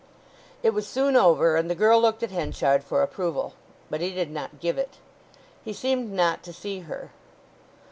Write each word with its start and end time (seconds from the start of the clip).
It 0.63 0.71
was 0.73 0.87
soon 0.87 1.15
over, 1.15 1.55
and 1.55 1.69
the 1.69 1.75
girl 1.75 2.01
looked 2.01 2.23
at 2.23 2.31
Henchard 2.31 2.83
for 2.83 3.03
approval; 3.03 3.53
but 3.87 4.01
he 4.01 4.09
did 4.11 4.31
not 4.31 4.59
give 4.59 4.79
it. 4.79 4.97
He 5.63 5.73
seemed 5.73 6.11
not 6.11 6.41
to 6.41 6.53
see 6.53 6.79
her. 6.79 7.11